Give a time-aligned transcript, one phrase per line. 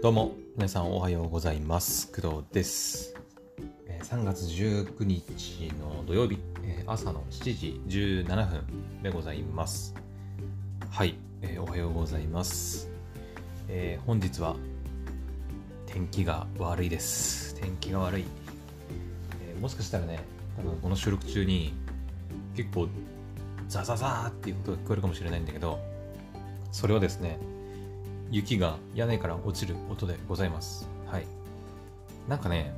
[0.00, 2.12] どうも、皆さんおはようございます。
[2.12, 3.16] 工藤です。
[4.04, 6.38] 3月19日の土曜日、
[6.86, 7.80] 朝の7時
[8.24, 9.92] 17分でございます。
[10.88, 11.16] はい、
[11.58, 12.88] おはようございます。
[14.06, 14.54] 本日は
[15.86, 17.56] 天気が悪いです。
[17.56, 18.24] 天気が悪い。
[19.60, 20.20] もしかしたらね、
[20.56, 21.74] 多分この収録中に
[22.54, 22.86] 結構
[23.66, 25.80] ザザザーっていうことが聞こえるかもしれないんだけど、
[26.70, 27.40] それはですね、
[28.30, 30.88] 雪が屋根から落ちる音でございます。
[31.06, 31.26] はい。
[32.28, 32.74] なんかね、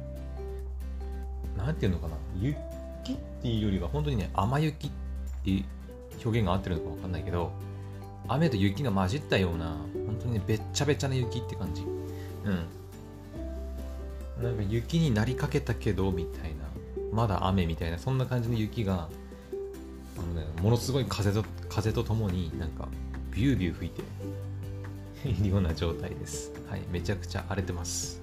[1.56, 2.56] なんていうのかな、雪
[3.12, 4.90] っていうよりは本当にね、雨雪っ
[5.44, 5.64] ていう
[6.24, 7.50] 表現が合ってるのかわかんないけど、
[8.28, 9.76] 雨と雪が混じったような、
[10.06, 11.82] 本当にね、べっちゃべちゃな雪って感じ。
[11.82, 14.44] うん。
[14.44, 16.64] なんか雪になりかけたけど、みたいな、
[17.12, 19.08] まだ雨みたいな、そんな感じの雪が、
[20.16, 22.88] あのね、ものすごい風と、風とともになんか、
[23.32, 24.02] ビュービュー吹いて、
[25.24, 26.52] いるような状態です。
[26.68, 28.20] はい、めちゃくちゃ荒れてます。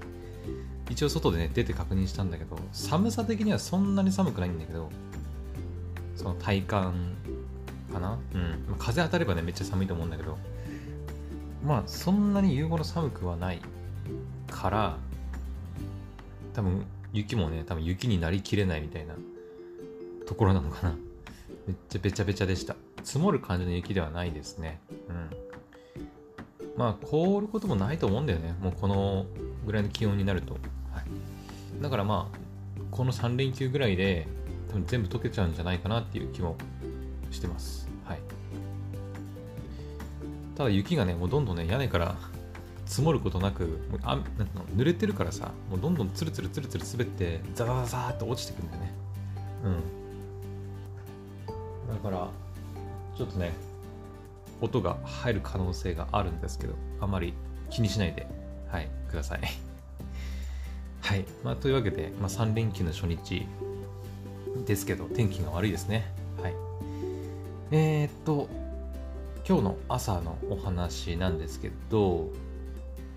[0.89, 4.89] 一応外でね、出て確認したんだけど、寒さ的にはそんなに寒くないんだけど、
[6.15, 7.15] その体感
[7.91, 8.17] かな？
[8.33, 8.75] うん。
[8.79, 10.37] 風当たればね、めっちゃ寒いと思うんだけど、
[11.65, 13.59] まあ、そんなに夕頃寒くはない
[14.49, 14.97] から、
[16.53, 19.15] 多分、雪もね、多分雪になりきれないみたいな
[20.25, 20.95] ところなのかな。
[21.67, 22.75] めっちゃべちゃべちゃでした。
[23.03, 24.79] 積もる感じの雪ではないですね。
[25.09, 25.29] うん。
[26.77, 28.55] まあ、凍ることもないと思うんだよね。
[28.61, 29.25] もうこの
[29.65, 30.53] ぐらいの気温になると。
[30.53, 32.37] はい、だからまあ、
[32.91, 34.27] この3連休ぐらいで、
[34.69, 36.55] 多分全部溶けちゃうんじゃないかなっていう気も
[37.31, 37.89] してます。
[38.05, 38.19] はい。
[40.55, 42.15] ただ雪がね、もうどんどんね、屋根から
[42.85, 44.33] 積もることなく、もうあなんか
[44.75, 48.93] 濡れてるからさ、もうどんどんツルツルツルツル滑って、ザザザザーっと落ちてくんだよね。
[49.63, 49.69] う
[51.91, 51.95] ん。
[51.95, 52.29] だから、
[53.17, 53.51] ちょっとね、
[54.61, 57.33] 音が入る可能性があるんですけど、あまり
[57.69, 58.27] 気にしないで、
[58.69, 59.41] はい、ください。
[61.01, 61.25] はい。
[61.43, 63.45] まあ、というわけで、まあ、3連休の初日
[64.65, 66.11] ですけど、天気が悪いですね。
[66.41, 66.53] はい。
[67.71, 68.47] えー、っと、
[69.47, 72.29] 今日の朝のお話なんですけど、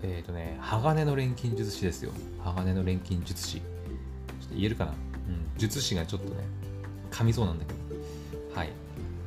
[0.03, 2.11] えー、っとね、鋼の錬金術師ですよ。
[2.43, 3.57] 鋼の錬金術師。
[3.57, 4.91] ちょっと言えるかな？
[4.91, 4.95] うん。
[5.57, 6.35] 術師がちょっとね、
[7.11, 7.79] 噛みそうなんだけど。
[8.55, 8.69] はい。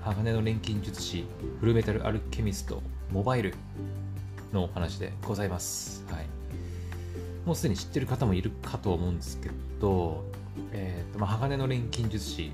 [0.04, 1.24] 鋼の錬金術師
[1.60, 3.54] フルメタルアルケミストモバイル
[4.52, 6.04] のお話でございます。
[6.10, 6.26] はい。
[7.46, 9.48] もうすでに知ってる方もいるかと思うんですけ
[9.80, 10.22] ど、
[10.72, 12.52] えーとまあ、鋼の錬金術師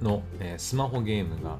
[0.00, 1.58] の、えースマホゲームが、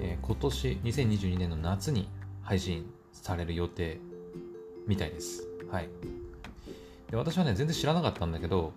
[0.00, 2.08] えー今年2022年の夏に
[2.42, 4.00] 配信される予定
[4.88, 5.46] みたいです。
[5.70, 5.88] はい。
[7.12, 8.72] で私はね、全然知らなかったんだけど、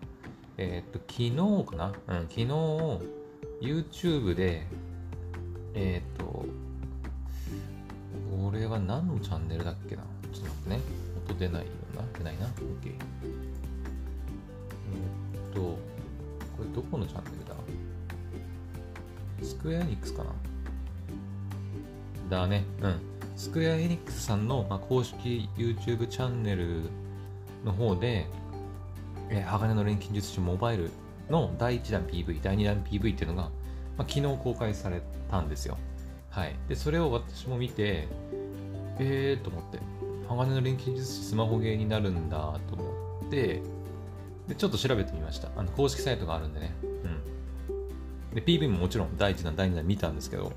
[0.58, 1.32] えっ、と、昨日
[1.68, 1.94] かな？
[2.08, 2.46] うん、昨日、
[3.62, 4.68] YouTube で、
[5.74, 6.46] えっ、と、こ
[8.52, 10.04] れは何のチャンネルだっけな？
[10.34, 10.80] ちょっと待ってね。
[11.30, 12.02] 音出ないよな？
[12.18, 12.52] 出ないな？OK。
[12.86, 12.94] え
[15.52, 15.78] っ、と、こ
[16.60, 17.56] れどこのチャンネルだ？
[19.44, 20.32] スクエアエニックスかな？
[22.30, 22.64] だね。
[22.82, 23.00] うん。
[23.36, 26.90] スクエアエニックスさんの、まあ、公式 YouTube チャンネル
[27.64, 28.28] の方で、
[29.30, 30.92] えー鋼の錬金術師モバイル
[31.30, 33.50] の第1弾 PV、第2弾 PV っていうのが、
[34.00, 35.78] まあ、昨日公開されたんですよ。
[36.30, 36.56] はい。
[36.70, 38.08] で、それを私も見て、
[38.98, 39.80] えーと思って、
[40.30, 42.38] 鋼の錬金術師スマホゲーになるんだ
[42.70, 43.62] と思って、
[44.48, 45.50] で、ちょっと調べてみました。
[45.58, 46.74] あの、公式サイトがあるんでね。
[48.32, 48.36] うん。
[48.36, 50.54] で、PV ももちろん第1弾、第2弾見たんですけど、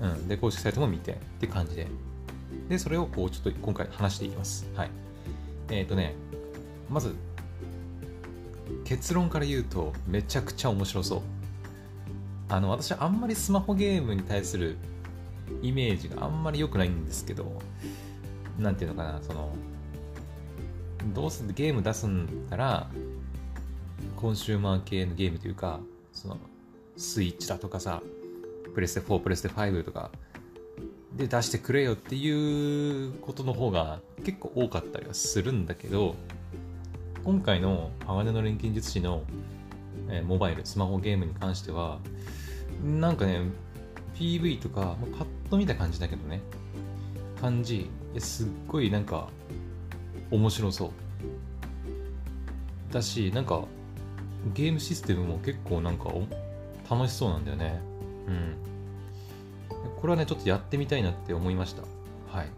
[0.00, 0.26] うん。
[0.26, 1.86] で、公式サイトも見てって感じで。
[2.68, 4.66] で、それをこう、ちょっと今回話していきます。
[4.74, 4.90] はい。
[5.70, 6.16] えっ、ー、とね、
[6.90, 7.14] まず、
[8.84, 11.41] 結論から言うと、めちゃくちゃ面白そう。
[12.52, 14.76] あの、私あんまりスマホゲームに対する
[15.62, 17.50] イメージがあんまり良くないんですけど、
[18.58, 19.56] なんていうのかな、その、
[21.14, 22.90] どうせゲーム出すんだら、
[24.16, 25.80] コンシューマー系のゲームというか、
[26.12, 26.36] その、
[26.98, 28.02] スイッチだとかさ、
[28.74, 30.10] プレステ4、プレステ5とか、
[31.16, 36.16] で出してくれよっていうことの方が結構多かったりはするんだけど、
[37.24, 39.22] 今回の鋼の錬金術師の、
[40.10, 41.98] えモバイル、スマホゲームに関しては、
[42.82, 43.42] なんかね、
[44.14, 46.40] PV とか、まあパッと見た感じだけどね、
[47.40, 49.28] 感じ、すっごいなんか、
[50.30, 50.90] 面白そう。
[52.92, 53.64] だし、なんか、
[54.54, 56.10] ゲームシステムも結構なんか
[56.90, 57.80] 楽しそうなんだよね。
[58.26, 58.56] うん。
[60.00, 61.82] これはね、ちょっとやってみたいなって思いました。
[62.36, 62.48] はい。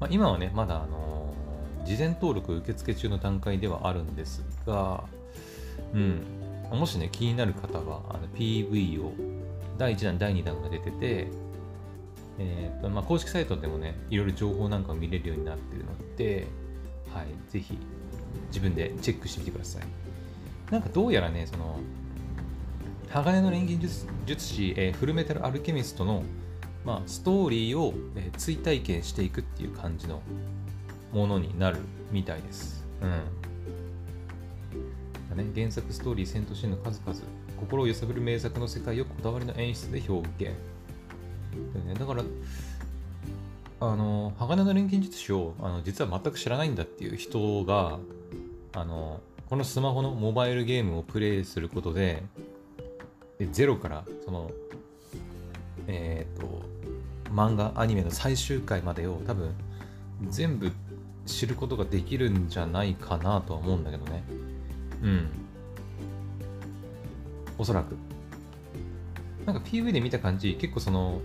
[0.00, 1.18] まあ、今はね、まだあのー
[1.88, 5.04] 事前登録受付中の段階ではあるんですが、
[5.94, 6.22] うん。
[6.70, 9.12] もしね、気になる方は、あの PV を
[9.78, 11.28] 第1弾、第2弾が出てて、
[12.38, 16.46] えーとまあ、公式サイトでもね、いろいろ情報なんかを見れるようになってるので、
[17.12, 17.78] はい、ぜひ
[18.48, 19.82] 自分でチェックしてみてください。
[20.70, 21.78] なんかどうやらね、その、
[23.08, 26.22] 鋼の錬金術術師、えー、フルメタルアルケミストの、
[26.84, 30.20] まあ、ストーリーを、えー、追体験していくっていう感じの
[31.12, 31.78] ものになる
[32.12, 32.86] みたいです。
[33.00, 33.47] うん。
[35.34, 37.18] ね、原作ストーリー、戦闘シーンの数々、
[37.60, 40.54] 心を揺さぶる名作の世界をこだわりの演出で表現。
[41.86, 42.22] ね、だから、
[43.80, 47.98] あの、鋼の錬金術師をあの実は全く知らないんだっていう人が、
[48.72, 52.22] あの、このスマホのモバイルゲームをプレイすることで、
[53.52, 54.50] ゼロから、その、
[55.86, 56.62] えっ、ー、と、
[57.30, 59.54] 漫画、アニメの最終回までを多分
[60.28, 60.72] 全部
[61.26, 64.24] 知ることができるんじゃないかなとは思うんだけどね。
[65.02, 65.28] うん。
[67.58, 67.96] おそらく。
[69.46, 71.20] なんか PV で見た感じ、結構その、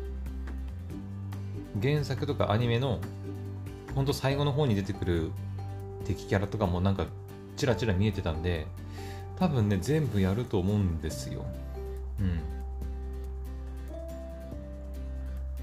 [1.82, 3.00] 原作とかアニメの、
[3.94, 5.32] ほんと最後の方に出てくる
[6.06, 7.06] 敵キャラとかもなんか、
[7.58, 8.66] チラチラ見えてたんで、
[9.38, 11.46] 多分ね、全部やると思うんですよ。
[12.20, 12.40] うん。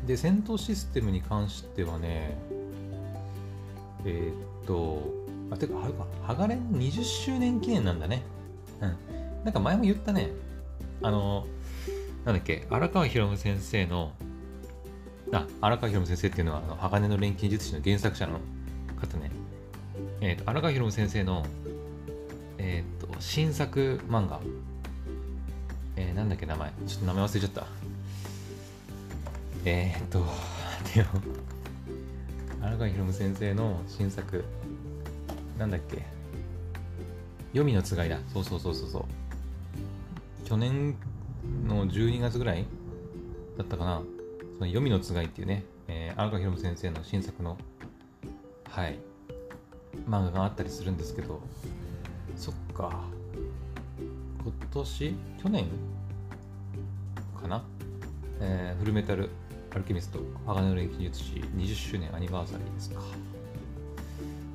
[0.07, 2.37] で、戦闘システムに関してはね、
[4.05, 4.35] えー、っ
[4.67, 8.23] と、あ、てか、あれか、ハガレン20周年記念なんだね。
[8.81, 9.45] うん。
[9.45, 10.31] なんか前も言ったね。
[11.03, 11.47] あの、
[12.25, 14.13] なんだっけ、荒川博先生の、
[15.33, 18.41] あ、荒川博先生っていうのは、あの鋼の錬金術師の原作者の
[19.01, 19.31] 方ね。
[20.21, 21.47] えっ、ー、と、荒川博先生の、
[22.59, 24.41] えっ、ー、と、新作漫画。
[25.97, 26.71] えー、なんだっけ、名前。
[26.87, 27.67] ちょっと名前忘れちゃった。
[29.65, 30.25] えっ、ー、と、
[30.95, 31.09] でも、
[32.63, 34.45] 荒川博先生の新作、
[35.61, 35.97] なんだっけ？
[37.53, 38.19] 黄泉のつがいだ。
[38.33, 39.05] そうそうそうそうそう。
[40.47, 40.97] 去年
[41.69, 42.65] の12月ぐらい？
[43.59, 44.01] だったかな？
[44.59, 47.59] その黄泉のつがいっていうね、えー、荒川博先生の新作の、
[48.71, 48.99] はい、
[50.09, 51.43] 漫画があったりするんですけど、
[52.37, 53.05] そっか。
[54.43, 55.15] 今年？
[55.43, 55.67] 去年
[57.39, 57.63] かな？
[58.41, 59.29] えー、フルメタル
[59.73, 63.03] アルケミスト鋼の錬金術師20周年アニバーサリーですか。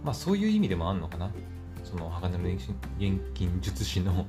[0.06, 1.32] まあそういう意味でもあんのかな。
[1.84, 2.44] その鋼の
[3.00, 4.26] 錬金術師の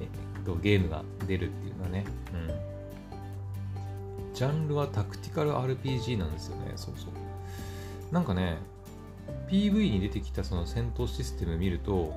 [0.00, 2.04] えっと、ゲームが出るっていうのはね。
[2.32, 4.34] うん。
[4.34, 6.72] ジャンルはタクティカル RPG なんですよね。
[6.76, 8.14] そうそう。
[8.14, 8.58] なんかね、
[9.48, 12.14] PV に出てきたその戦闘システム見ると、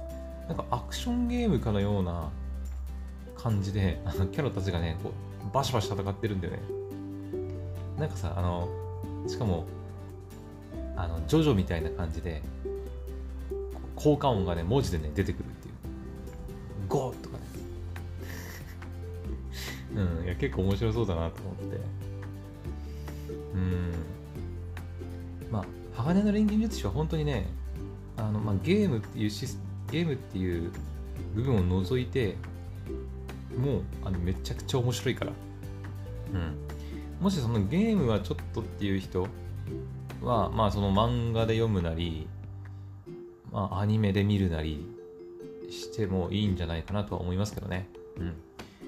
[0.47, 2.29] なんかアクションゲームかのような
[3.35, 6.59] 感じで、あのキャラたちがね、こうバシバシ戦ってるんだよね。
[7.97, 8.69] なんかさ、あの、
[9.27, 9.65] しかも、
[10.95, 12.41] あの、ジョジョみたいな感じで、
[13.95, 15.73] 効果音がね、文字でね、出てくるっていう。
[16.87, 17.43] ゴーとかね。
[19.95, 21.79] うん、いや、結構面白そうだなと思って。
[23.53, 23.93] うん。
[25.49, 27.47] まあ、鋼の錬金術師は本当にね、
[28.17, 29.59] あの、まあ、ゲームっていうシス、
[29.91, 30.71] ゲームっていう
[31.33, 32.35] 部分を除いて、
[33.57, 35.31] もう、あの、めちゃくちゃ面白いから。
[36.33, 36.65] うん。
[37.21, 39.27] もしそのゲームはちょっとっていう人
[40.21, 42.27] は、まあその漫画で読むなり、
[43.55, 44.85] まあ、アニメで見るなり
[45.69, 47.87] してもいいんじゃないかなとは思いますけどね。
[48.17, 48.33] うん。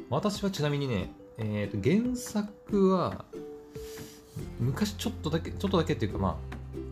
[0.09, 3.23] 私はちなみにね、えー、と原作は
[4.59, 6.35] 昔ちょっとだけ、ちょっとだけっていうかまあ、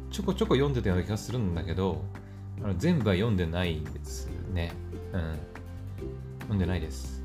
[0.10, 2.02] ちょこちょこ読んでたような気がするんだけど、
[2.64, 4.72] あの全部は読んでないですね。
[5.12, 5.38] うん。
[6.44, 7.22] 読んでないです。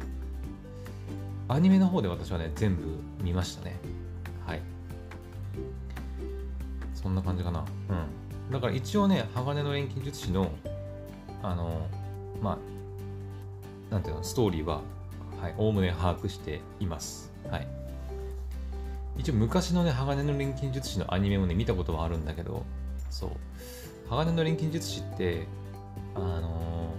[1.46, 2.82] アニメの方で私はね、全部
[3.22, 3.78] 見ましたね。
[4.44, 4.60] はい。
[6.92, 7.64] そんな感じかな。
[7.88, 8.19] うん。
[8.50, 10.50] だから一応ね、鋼の錬金術師の、
[11.42, 11.86] あの、
[12.42, 12.58] ま
[13.90, 14.82] あ、なんていうの、ストーリーは、
[15.40, 17.32] はい、おおむね把握しています。
[17.48, 17.68] はい。
[19.16, 22.64] 一応昔のね、鋼の錬金術師のアニメもね、見たことはあるんだけど、
[23.08, 23.30] そう。
[24.08, 25.46] 鋼の錬金術師って、
[26.14, 26.94] あの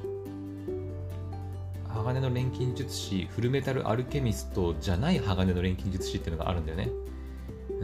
[1.90, 6.90] ー、鋼の錬金術師、フルメタルアルケミストじゃない鋼の錬金術師っていうのがあるんだよね。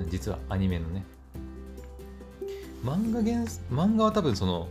[0.09, 1.03] 実はアニメのね。
[2.87, 4.69] 漫画原漫画は多分その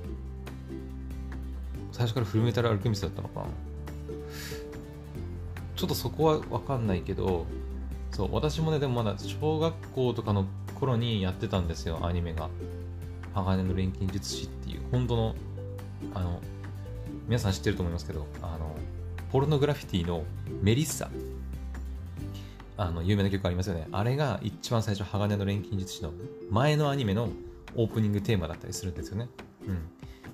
[1.92, 3.40] 最初からフルメタルアルケミスだったのか。
[3.40, 3.46] な
[5.76, 7.44] ちょっとそこは分かんないけど
[8.12, 10.46] そう私もねでもまだ小学校とかの
[10.80, 12.49] 頃にやってたんですよアニメが。
[13.35, 15.35] 鋼の錬金術師っていう本当の
[16.14, 16.40] あの
[17.28, 18.75] 皆さん知ってると思いますけどあの
[19.30, 20.25] ポルノグラフィティの
[20.62, 21.11] メリッサ。
[22.78, 23.88] あの有名な曲ありますよね。
[23.92, 26.12] あれが一番最初鋼の錬金術師の
[26.50, 27.28] 前のアニメの
[27.76, 29.28] オープニングテーマだったりするんですよね。
[29.66, 29.78] うん。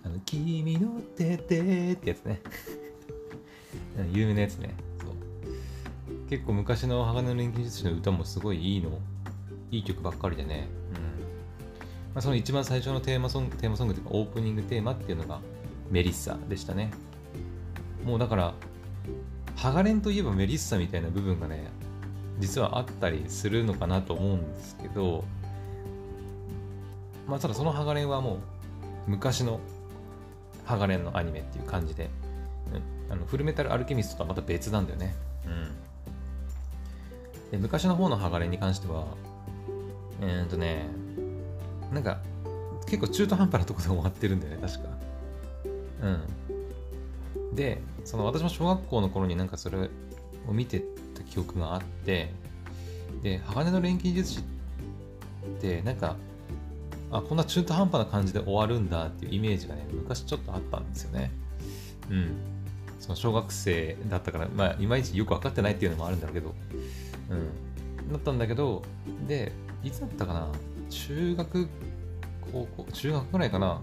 [0.04, 2.40] あの、君の手でってやつね。
[4.12, 4.74] 有名なやつね。
[5.00, 6.28] そう。
[6.28, 8.98] 結構昔の鋼の錬金術師の歌もすごいいいの
[9.72, 11.02] いい曲ばっかりでね、うん
[12.14, 15.40] まあ、その一番最初のテーマソングテーマソングというかオープニングテーマっていうのが
[15.90, 16.90] メリッサでしたね
[18.04, 18.54] もうだから
[19.56, 21.70] ハガレンといえばメリッサみたいな部分がね
[22.38, 25.24] 実はあったりするのかなと思うんですけど
[27.26, 28.38] まあただそのハガレンはもう
[29.06, 29.60] 昔の
[30.64, 32.08] ハガレンのアニメっていう感じで、
[33.08, 35.14] うん、あのフルメタルアルケミストとはまた別なんだよね。
[35.46, 37.50] うん。
[37.50, 39.04] で昔の方のハガレンに関しては、
[40.20, 40.86] えー、っとね、
[41.92, 42.20] なんか
[42.86, 44.88] 結構中途半端なところで終わってるんだよね、確か。
[46.02, 47.54] うん。
[47.54, 49.88] で、その私も小学校の頃になんかそれを
[50.52, 50.82] 見て
[51.14, 52.32] た記憶があって、
[53.22, 54.42] で、鋼の錬金術師っ
[55.60, 56.16] てなんか
[57.12, 61.30] あこんな中途半端な感じで終わるんだっていうイメージがね昔ちょっとあったんですよね。
[62.10, 62.34] うん。
[62.98, 66.54] その小学生だったからまあいまいちよく分かってないっていうのもあるんだろうけど。
[67.30, 68.12] うん。
[68.12, 68.82] だったんだけど
[69.28, 69.52] で
[69.84, 70.48] いつだったかな？
[70.90, 71.68] 中学
[72.52, 73.80] 高校中学ぐらいかな？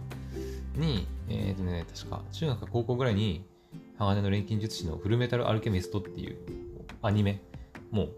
[0.75, 3.45] にえっ、ー、とね確か中学か高校ぐらいに
[3.97, 6.37] 鋼の錬金術師のフルメタルアルケミストっていう
[7.01, 7.41] アニメ
[7.91, 8.09] もう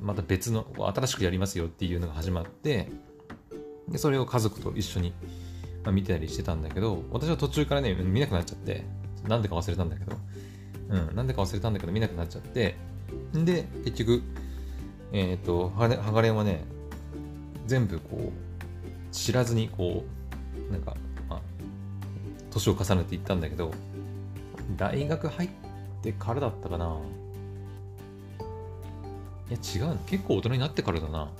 [0.00, 2.88] また別の新しくやりますよっていうのが始まって
[3.90, 5.12] で、それを家族と一緒に、
[5.84, 8.84] まあ、見てたりしてたんだけど、私は途中からね、見なくなっちゃって、
[9.26, 10.16] なんでか忘れたんだけど、
[10.90, 12.76] うん、なんでか忘れたんだけど、見なくなっちゃって、
[13.32, 14.22] で、結局、
[15.12, 16.64] えっ、ー、と、ハガレンはね、
[17.66, 20.04] 全部こう、知らずにこ
[20.68, 20.96] う、なんか、
[21.28, 21.40] まあ、
[22.50, 23.72] 年を重ねていったんだけど、
[24.76, 25.48] 大学入っ
[26.02, 26.98] てからだったかな
[29.50, 29.98] いや、違う。
[30.06, 31.30] 結構大人になってからだな。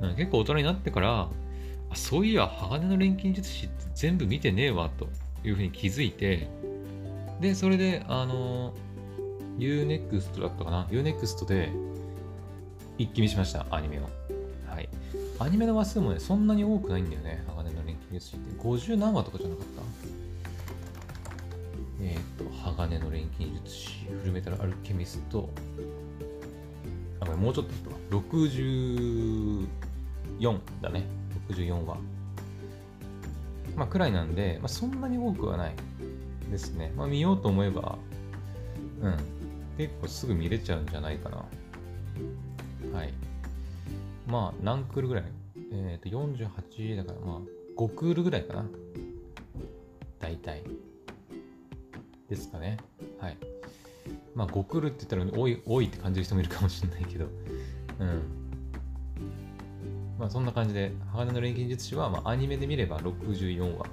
[0.00, 1.28] うん、結構大人になってから、
[1.90, 5.08] あそういや鋼の錬金術師って全部見てねえわと
[5.44, 6.48] いうふうに気づいて
[7.40, 8.74] でそれであの
[9.58, 11.72] UNEXT だったかな？UNEXT で
[12.96, 14.02] 一気見しましたアニメを。
[14.68, 14.88] はい。
[15.40, 18.60] アニメの話数もねそんなに多くないんだよね鋼の錬金術師って。
[18.60, 19.82] 50何話とかじゃなかった？
[22.00, 23.88] えっ、と鋼の錬金術師
[24.20, 25.48] フルメタルアルケミスト。
[27.20, 27.72] あこれもうちょっと
[28.16, 29.66] 64
[30.80, 31.02] だね。
[31.48, 31.96] 64話。
[33.76, 35.74] まあ、くらいなんで、まあ、そんなに多くはない
[36.50, 36.92] ですね。
[36.96, 37.98] まあ、見ようと思えば、
[39.02, 39.16] うん、
[39.76, 41.36] 結構すぐ見れちゃうんじゃないかな。
[42.92, 43.12] はい。
[44.26, 45.24] まあ、何クールぐらい？
[45.72, 47.40] えっ、ー、と、48だから、まあ、
[47.80, 48.64] 5クールぐらいかな。
[50.18, 50.64] 大体。
[52.28, 52.78] ですかね。
[53.20, 53.36] はい。
[54.34, 57.26] まあ、5クールって言ったら多い、多いって感じる人もいるかもしれないけど、
[58.00, 58.37] うん。
[60.28, 63.86] あ、そんな感じで、鋼の錬金術師は、まあ、アニメで見れば64話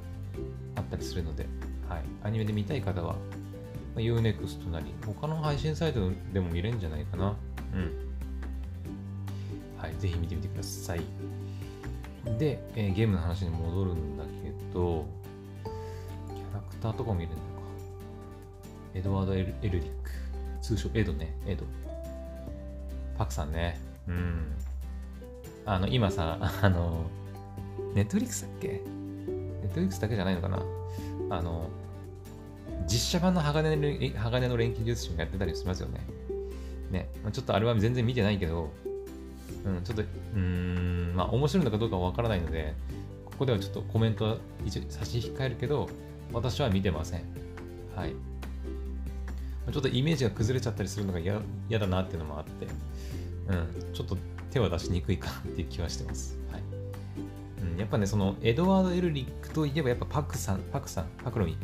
[0.75, 1.47] あったりするので、
[1.89, 3.17] はい、アニメで見たい方は、ま
[3.97, 7.35] あ、Unext なり、他の配信サイトでも見れるんじゃないかな。
[7.73, 8.05] うん。
[9.77, 11.01] はい、ぜひ見てみてください。
[12.37, 15.05] で、えー、ゲームの話に戻るんだけど、
[15.63, 17.45] キャラクターとかも見れるのか。
[18.93, 20.11] エドワードエル・エルリック。
[20.61, 21.63] 通称エドね、エド。
[23.17, 23.79] パクさんね。
[24.07, 24.55] うん。
[25.65, 27.05] あの、今さ、あの、
[27.93, 28.67] ネットリックスだっけ？
[28.67, 28.73] ネ
[29.67, 30.63] ットリックスだけじゃないのかな？
[31.29, 31.69] あの、
[32.87, 36.01] 実写版の鋼の鋼の錬金術師もやってたりしますよね。
[36.91, 38.69] ね、ちょっとアルバム全然見てないけど、
[39.65, 40.03] うん、ちょっと、
[40.35, 42.75] うん、まあ面白いのかどうかわからないので、
[43.25, 45.89] ここではちょっとコメント一応差し控えるけど、
[46.31, 47.23] 私は見てません。
[47.95, 48.13] はい。
[49.71, 51.41] ちょっとイメージが崩れちゃったりするのが嫌
[51.79, 52.67] だなっていうのもあって、
[53.47, 54.15] うん、ちょっと
[54.55, 56.37] 手は出しにくいかなっていう気はしてます。
[56.49, 56.61] はい
[57.61, 61.57] うん、やっぱね、そのエドワード・エルリックといえばやっぱパクさん、パクさん、パクロミ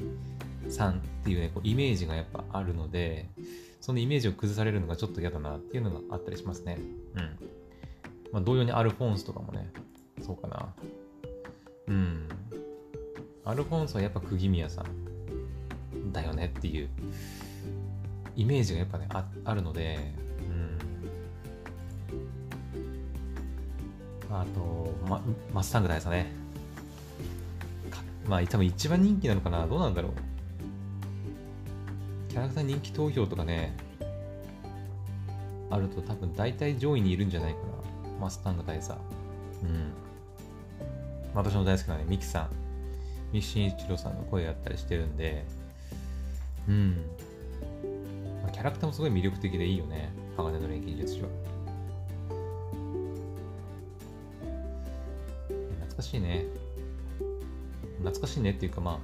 [0.68, 3.30] さんっていうね、こうイメージがやっぱあるので、
[3.80, 6.80] そのイメージを崩されるのがちょっと嫌だなっていうのがあったりしますね。
[7.16, 7.22] うん。
[8.34, 9.72] まあ、同様にアルフォンスとかもね、
[10.22, 10.74] そうかな。
[11.88, 12.28] うん。
[13.46, 16.90] アルフォンスはやっぱ釘宮さんだよねっていう
[18.36, 20.14] イメージがやっぱね、ああるので、
[24.32, 25.22] あと、ま、
[25.54, 26.32] マスタング大佐ね。
[28.28, 30.12] まあ、多分一番人気なのかなどうなんだろう。
[32.30, 33.76] キャラクター人気投票とかね、
[35.70, 37.66] あると多分大体上位にいるんじゃないかな。
[38.22, 38.92] マスタング大佐。
[38.92, 38.96] う
[39.66, 39.92] ん。
[41.34, 42.50] 私の大好きなね、ミキさん。
[43.34, 45.46] ミキシン一郎さんの声やったりしてるんで、
[46.70, 47.06] うん。
[48.44, 50.10] ま、キャラクターもすごい魅力的でいいよね。
[50.38, 51.28] 鋼の錬金術師は。
[56.02, 56.46] かしいね。
[58.00, 58.98] 懐かしいねっていうかまあ、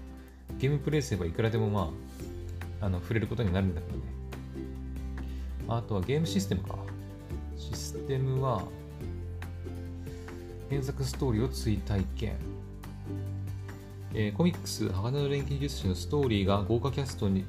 [0.57, 1.91] ゲームプレイすればいくらでもま
[2.81, 4.03] あ、あの、触れることになるんだけどね。
[5.67, 6.75] あとはゲームシステムか。
[7.55, 8.63] システムは、
[10.69, 12.35] 原作ストーリーを追体験。
[14.13, 17.45] えーコミックス、鋼の錬金術師のストーリーが豪華キャストに、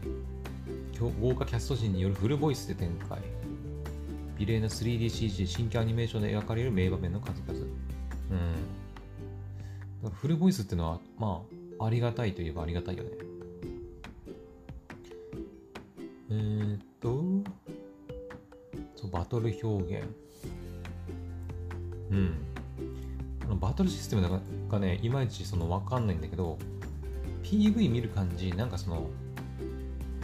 [1.23, 3.21] 豪華キャスト陣によるフルボイスで展開。
[4.39, 7.59] 美麗な 3DCG、新規アニメーションで描かれる名場面の数々。
[8.31, 8.88] うん。
[10.07, 11.43] フルボイスっていうのは、ま
[11.79, 13.11] あ、ありがたいといえばありがたいよね。
[16.31, 17.25] えー、っと、
[18.95, 20.07] そう、バトル表現。
[22.11, 22.35] うん。
[23.45, 26.59] あのバトルシステムがね、いまいちそのわかんないんだけど、
[27.43, 29.09] PV 見る感じ、なんかその、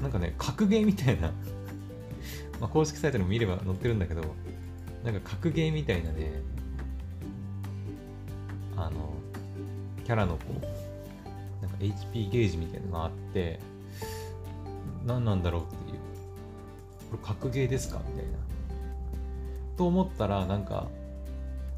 [0.01, 1.33] なんかね、格ゲーみたいな、
[2.61, 4.23] まあ、公式サイトでも見れば載ってるんだけど、
[5.03, 6.43] なんか格ゲーみたいなね、
[10.05, 13.59] キャラのこう、なんか HP ゲージみたいなのがあって、
[15.07, 15.99] 何なんだろうっていう。
[17.11, 18.39] これ格ゲーですかみたいな。
[19.77, 20.87] と思ったら、なんか、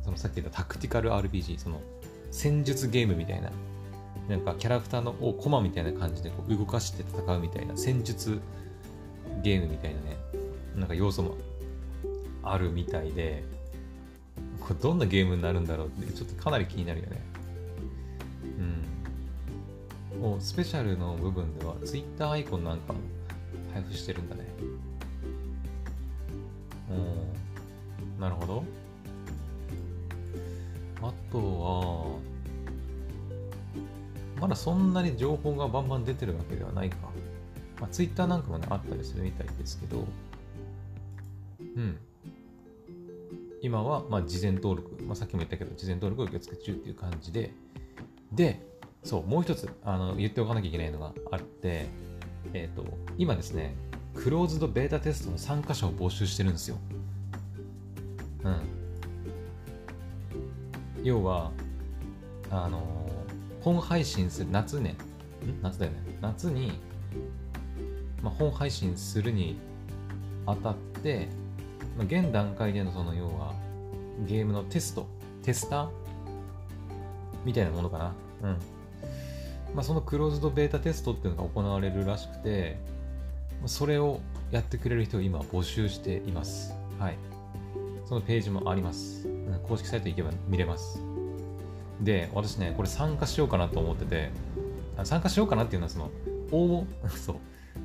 [0.03, 1.81] そのさっき言ったタクティカル RPG、その
[2.31, 3.51] 戦術ゲームみたいな、
[4.29, 8.41] なんかキャラクターのをコマみたいな感じでこう動かして戦うみたいな戦術
[9.43, 10.17] ゲームみたいなね、
[10.75, 11.37] なんか要素も
[12.43, 13.45] あるみたいで、
[14.61, 17.21] これどんなゲームになるんだろうって、ちょっとかなり気になるよね。
[20.21, 23.01] もうスペシャルの部分では Twitter アイコンなんかも
[23.73, 24.47] 配布してるんだね。
[26.91, 28.21] うん。
[28.21, 28.65] なるほど。
[31.03, 32.19] あとは、
[34.41, 36.97] まだそんなに情報がバンバン出てるわけではないか。
[37.81, 40.07] まあ、Twitter なんかもね、あったりするみたいですけど、
[41.77, 41.99] うん。
[43.61, 47.53] 今は、まあ、事前登録、まあ、さっきも言ったけど、事前登録を受付中っていう感じで、
[48.33, 48.63] で、
[49.07, 51.87] そう、もう一つ、あの、言っておかなきゃいけないのがあって、
[52.53, 52.85] えっ、と、
[53.17, 53.75] 今ですね、
[54.15, 56.77] クローズドベータテストの参加者を募集してるんですよ。
[58.45, 58.61] うん。
[61.05, 61.53] 要は、
[62.51, 63.07] あのー
[63.67, 64.91] 本配信する、夏ね、
[65.45, 65.61] ん？
[65.61, 65.99] 夏だよね。
[66.21, 66.79] 夏に、
[68.23, 69.59] まあ、本配信するに
[70.47, 71.27] あたって、
[71.99, 73.55] まあ、現段階でのその要は、
[74.29, 75.09] ゲームのテスト、
[75.43, 75.89] テスター
[77.45, 78.15] みたいなものかな。
[78.43, 78.76] うん。
[79.77, 82.79] まあ、そのクローズドベータテストっていうのが行われるらしくて、
[83.67, 86.73] それをやってくれる人を今募集しています。
[86.99, 87.19] はい。
[88.07, 89.29] そのページもあります。
[89.69, 91.03] 公式サイト行けば見れます。
[92.01, 94.31] で、私ね、これ参加しようかなと思ってて、
[95.05, 96.11] 参加しようかなっていうのは、その、
[96.53, 97.37] 応募、 そう、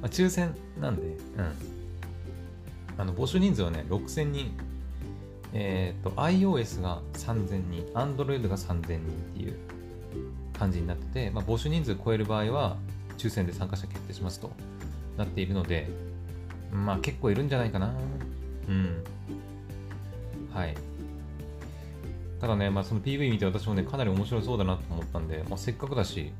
[0.01, 1.17] まあ、抽選なんで、うん。
[2.97, 4.51] あの、募集人数はね、6000人。
[5.51, 8.99] えっ、と、iOS が3000人、Android が3000人っ
[9.35, 9.57] ていう
[10.61, 12.77] 感じになってて、まあ、募集人数超える場合は、
[13.17, 14.51] 抽選で参加者決定しますと
[15.17, 15.89] なっているので、
[16.71, 17.91] まあ結構いるんじゃないかな。
[18.69, 19.03] うん。
[20.53, 20.75] はい。
[22.39, 26.31] ただね、まあ、その PV 見て私もね、かなり面白そうだなと思ったんで、まあ、せっかくだし、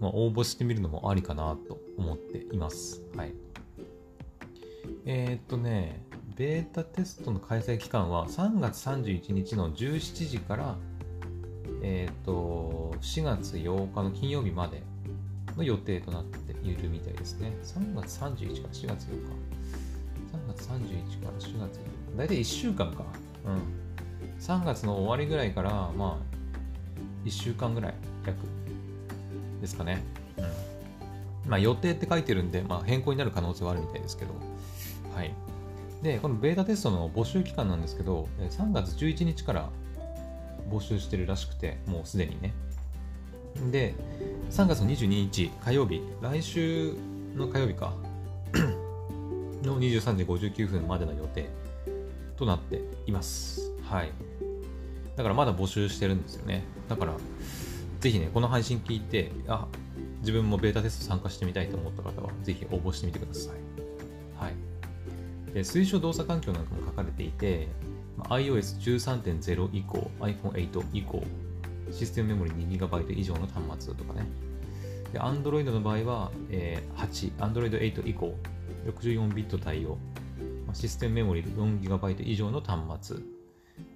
[0.00, 3.02] まあ、応募してみるのもありかなと思っています。
[3.16, 3.34] はい。
[5.04, 6.04] えー、っとね、
[6.36, 10.76] ベータテストの開催期間は3月31日の17時から、
[11.82, 14.82] えー、と、4月8日の金曜日まで
[15.56, 17.52] の予定となっているみたいですね。
[17.62, 19.42] 3月31から4月8日。
[20.32, 22.16] 3月31から4月8日。
[22.16, 23.04] だいたい1週間か。
[23.44, 24.40] うん。
[24.40, 27.94] 3月の終わりぐらいから、まあ、1週間ぐらい、
[28.26, 28.36] 約、
[29.60, 30.02] ですかね。
[30.36, 30.42] う
[31.48, 31.50] ん。
[31.50, 34.34] まあ、予定って書いてるんで、まあ、変更になる可能性はあるみたいですけど、
[35.14, 35.34] はい。
[36.02, 39.68] で、このベータテストの募集期間なんですけど、3月11日から
[40.72, 42.54] 募集してるらしくて、もうすでにね。
[43.70, 43.94] で、
[44.50, 46.94] 3月の22日火曜日、来週
[47.36, 47.92] の火曜日か、
[49.62, 51.48] の23時59分までの予定
[52.36, 53.72] となっています。
[53.82, 54.12] はい。
[55.16, 56.64] だからまだ募集してるんですよね。
[56.88, 57.14] だから、
[58.00, 59.68] ぜひね、この配信聞いて、あ、
[60.20, 63.54] 自分もベータテスト参加してみたいと思った方は、ぜひ応募してみてください。
[64.42, 64.54] はい。
[65.52, 67.68] で推奨動作環境なんかも書かれていて、
[68.24, 71.22] iOS13.0 以降、iPhone8 以降、
[71.90, 74.26] システムメモリ 2GB 以上の端末とかね。
[75.12, 78.34] で、Android の場合は、えー8、Android 8以降、
[78.86, 79.98] 64ビット対応、
[80.66, 83.16] まあシステムメモリ 4GB 以上の端末。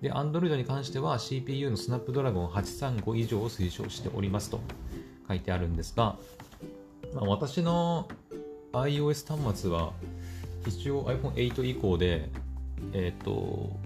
[0.02, 4.60] で、Android に関しては CPU の Snapdragon 835以上を推奨しておりますと
[5.28, 6.16] 書いてあるんですが、
[7.14, 8.08] まあ、私の
[8.72, 9.92] iOS 端末は
[10.66, 12.28] 一応 iPhone8 以降で、
[12.92, 13.78] えっ、と、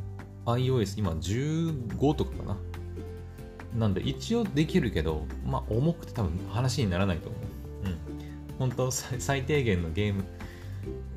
[0.46, 2.56] iOS 今15とかかな。
[3.78, 7.40] なんで一応できるけど、まあ重くて多分話にならないと思う。
[7.86, 7.98] うん。
[8.58, 10.24] 本当最低限のゲーム、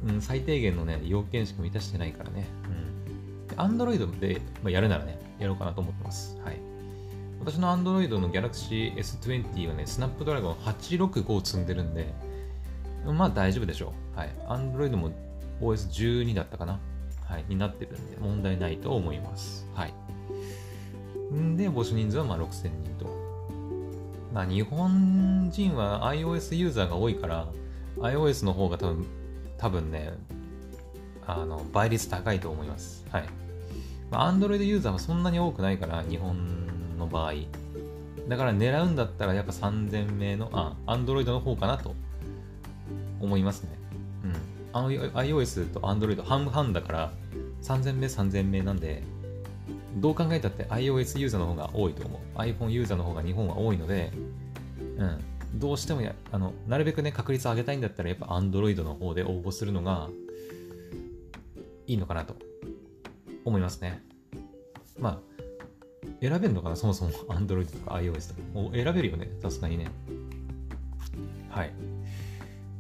[0.07, 2.45] うん、最低限のね、要件しか満たしてないからね。
[2.65, 3.47] うん。
[3.47, 6.39] で Android で、まあ、やるならね、やろうかなと思ってます。
[6.43, 6.57] はい。
[7.39, 12.13] 私の Android の Galaxy S20 はね、スナップドラゴン865を積んでるんで、
[13.05, 14.17] まあ大丈夫でしょう。
[14.17, 14.29] はい。
[14.47, 15.12] Android も
[15.59, 16.79] OS12 だったかな
[17.33, 17.45] はい。
[17.49, 19.67] になってるんで、問題ないと思います。
[19.73, 19.93] はい。
[21.33, 22.69] んで、募集人数はまあ6000人
[22.99, 23.07] と。
[24.31, 27.47] まあ日本人は iOS ユーザーが多いから、
[27.97, 29.05] iOS の方が多分、
[29.57, 30.13] 多分ね、
[31.25, 33.03] あの、倍率高いと思います。
[33.09, 33.23] はい。
[34.11, 36.37] まあ、Android ユーザーはそんなに多くないから、日本
[36.99, 37.33] の場合。
[38.29, 41.95] だから狙うんだったらやっぱ3000名の、あ、Android の方かなと
[43.19, 43.69] 思いますね。
[44.23, 44.53] うん。
[45.13, 47.11] iOS と Android 半々だから
[47.63, 49.02] 3000名3000名なんで、
[49.97, 52.38] どう考えたって iOS ユーザーの方が多いと思う。
[52.38, 54.12] iPhone ユーザーの方が日本は多いので、
[54.97, 55.19] うん。
[55.56, 60.10] どうしてもや、あの、なるべくね、確率上げたいんだったらやっぱ Android の方で応募するのが
[61.88, 62.36] いいのかなと
[63.45, 64.04] 思いますね。
[64.99, 65.34] まあ、
[66.21, 68.76] 選べるのかなそもそも Android とか iOS とか。
[68.76, 69.30] 選べるよね。
[69.41, 69.88] さすがにね。
[71.49, 71.71] はい。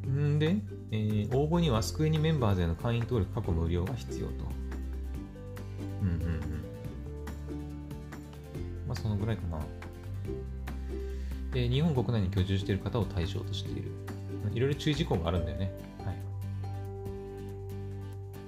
[0.09, 0.57] んで、
[0.91, 4.52] えー、応募にはスクエニメンバーズへの会員登録過去無料が必要と。
[6.03, 6.41] うんうんうん。
[8.87, 9.59] まあ、そのぐらいかな。
[11.55, 13.91] えー、日本国内に居住している方を対象としている。
[14.53, 15.71] いろいろ注意事項があるんだよね
[16.05, 16.15] はい。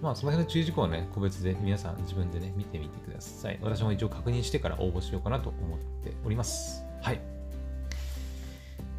[0.01, 3.59] まあ、その辺の注意事項はね、個別で皆さん自分でね、見てみてください。
[3.61, 6.83] 私も一応確認してから応募しようかなと思っております。
[7.01, 7.21] はい。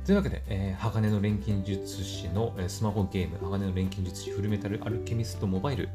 [0.05, 5.89] というわけで、えー、鋼の錬金術師の、えー、スマホゲーム、鋼の錬金術師フルメタルアルケミストモバイル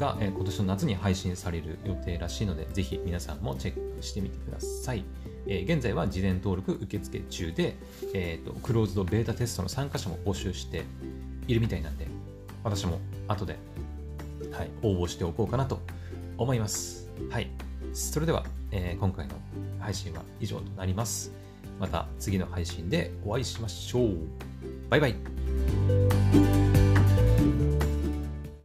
[0.00, 5.04] が、え、今年の夏に配信される予定らしいので、ぜひ皆さんもチェックしてみてください。
[5.46, 7.76] えー、現在は事前登録受付中で、
[8.14, 10.84] えーと、クローズドベータテストの参加者も募集して
[11.46, 12.06] いるみたいなんで、
[12.64, 13.56] 私も後で
[14.52, 15.80] はい、応募しておこうかなと
[16.38, 17.08] 思います。
[17.30, 17.50] はい。
[17.92, 19.34] それでは、えー、今回の
[19.78, 21.32] 配信は以上となります。
[21.78, 24.16] また次の配信でお会いしましょう。
[24.88, 26.59] バイバイ。